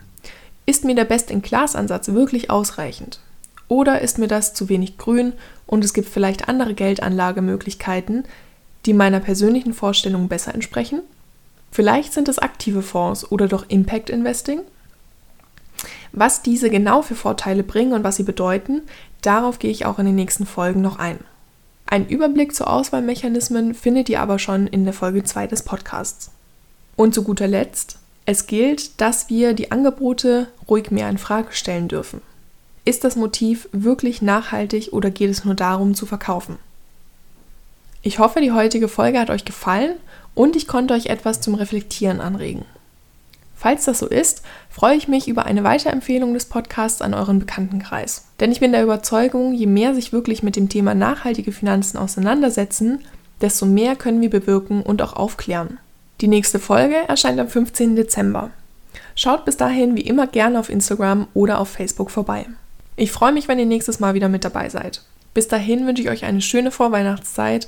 Ist 0.66 0.86
mir 0.86 0.96
der 0.96 1.06
Best-in-Class-Ansatz 1.06 2.10
wirklich 2.10 2.50
ausreichend? 2.50 3.20
Oder 3.68 4.02
ist 4.02 4.20
mir 4.20 4.28
das 4.28 4.54
zu 4.54 4.70
wenig 4.70 4.98
grün 4.98 5.34
und 5.68 5.84
es 5.84 5.94
gibt 5.94 6.10
vielleicht 6.10 6.50
andere 6.50 6.74
Geldanlagemöglichkeiten, 6.74 8.26
die 8.86 8.94
meiner 8.94 9.20
persönlichen 9.20 9.74
Vorstellung 9.74 10.28
besser 10.28 10.54
entsprechen? 10.54 11.02
Vielleicht 11.72 12.14
sind 12.14 12.30
es 12.30 12.40
aktive 12.40 12.82
Fonds 12.82 13.32
oder 13.32 13.48
doch 13.48 13.66
Impact 13.70 14.10
Investing? 14.10 14.62
Was 16.12 16.44
diese 16.44 16.70
genau 16.70 17.02
für 17.02 17.16
Vorteile 17.16 17.64
bringen 17.64 17.94
und 17.94 18.04
was 18.04 18.18
sie 18.18 18.24
bedeuten, 18.24 18.84
darauf 19.22 19.58
gehe 19.58 19.72
ich 19.72 19.86
auch 19.86 19.98
in 19.98 20.06
den 20.06 20.16
nächsten 20.16 20.46
Folgen 20.46 20.82
noch 20.82 21.00
ein. 21.00 21.20
Ein 21.88 22.08
Überblick 22.08 22.56
zu 22.56 22.66
Auswahlmechanismen 22.68 23.74
findet 23.74 24.10
ihr 24.10 24.22
aber 24.22 24.40
schon 24.40 24.68
in 24.68 24.84
der 24.84 24.94
Folge 24.94 25.24
2 25.24 25.48
des 25.48 25.64
Podcasts. 25.64 26.32
Und 26.96 27.14
zu 27.14 27.24
guter 27.24 27.48
Letzt, 27.48 27.98
es 28.26 28.48
gilt, 28.48 29.02
dass 29.02 29.30
wir 29.30 29.54
die 29.54 29.72
Angebote 29.72 30.48
ruhig 30.70 30.92
mehr 30.92 31.10
in 31.10 31.18
Frage 31.18 31.52
stellen 31.52 31.88
dürfen. 31.88 32.22
Ist 32.86 33.06
das 33.06 33.16
Motiv 33.16 33.70
wirklich 33.72 34.22
nachhaltig 34.22 34.90
oder 34.92 35.10
geht 35.10 35.30
es 35.30 35.46
nur 35.46 35.56
darum 35.56 35.96
zu 35.96 36.06
verkaufen? 36.06 36.58
Ich 38.02 38.20
hoffe, 38.20 38.42
die 38.42 38.52
heutige 38.52 38.90
Folge 38.90 39.20
hat 39.20 39.30
euch 39.30 39.46
gefallen 39.46 39.96
und 40.36 40.58
ich 40.58 40.68
konnte 40.68 40.94
euch 40.94 41.06
etwas 41.06 41.40
zum 41.40 41.56
Reflektieren 41.56 42.20
anregen. 42.20 42.66
Falls 43.56 43.86
das 43.86 44.00
so 44.00 44.08
ist, 44.08 44.42
freue 44.70 44.98
ich 44.98 45.08
mich 45.08 45.30
über 45.30 45.46
eine 45.46 45.64
Weiterempfehlung 45.64 46.34
des 46.34 46.44
Podcasts 46.44 47.02
an 47.02 47.14
euren 47.14 47.40
Bekanntenkreis. 47.40 48.26
Denn 48.42 48.52
ich 48.52 48.60
bin 48.60 48.74
der 48.74 48.84
Überzeugung, 48.84 49.54
je 49.54 49.68
mehr 49.68 49.96
sich 49.96 50.12
wirklich 50.12 50.44
mit 50.44 50.58
dem 50.58 50.68
Thema 50.68 50.94
nachhaltige 50.94 51.54
Finanzen 51.54 51.98
auseinandersetzen, 51.98 53.00
desto 53.40 53.66
mehr 53.66 53.96
können 53.96 54.20
wir 54.20 54.30
bewirken 54.30 54.82
und 54.84 55.02
auch 55.02 55.14
aufklären. 55.14 55.78
Die 56.20 56.28
nächste 56.28 56.60
Folge 56.60 56.98
erscheint 57.08 57.40
am 57.40 57.48
15. 57.48 57.96
Dezember. 57.96 58.50
Schaut 59.16 59.46
bis 59.46 59.56
dahin 59.56 59.96
wie 59.96 60.02
immer 60.02 60.28
gerne 60.28 60.60
auf 60.60 60.70
Instagram 60.70 61.28
oder 61.34 61.60
auf 61.60 61.70
Facebook 61.70 62.12
vorbei. 62.12 62.48
Ich 62.96 63.12
freue 63.12 63.32
mich, 63.32 63.48
wenn 63.48 63.60
ihr 63.60 63.66
nächstes 63.66 64.00
Mal 64.00 64.14
wieder 64.14 64.30
mit 64.30 64.46
dabei 64.46 64.70
seid. 64.70 65.02
Bis 65.34 65.48
dahin 65.48 65.88
wünsche 65.88 66.04
ich 66.04 66.10
euch 66.10 66.26
eine 66.26 66.42
schöne 66.42 66.70
Vorweihnachtszeit 66.70 67.68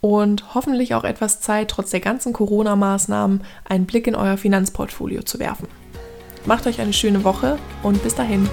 und 0.00 0.54
hoffentlich 0.54 0.94
auch 0.94 1.04
etwas 1.04 1.40
Zeit, 1.40 1.68
trotz 1.68 1.90
der 1.90 2.00
ganzen 2.00 2.32
Corona-Maßnahmen 2.32 3.42
einen 3.68 3.86
Blick 3.86 4.06
in 4.06 4.14
euer 4.14 4.38
Finanzportfolio 4.38 5.22
zu 5.22 5.38
werfen. 5.38 5.68
Macht 6.46 6.66
euch 6.66 6.80
eine 6.80 6.94
schöne 6.94 7.22
Woche 7.22 7.58
und 7.82 8.02
bis 8.02 8.14
dahin. 8.14 8.48